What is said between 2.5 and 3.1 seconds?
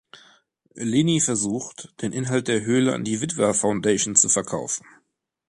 Höhle an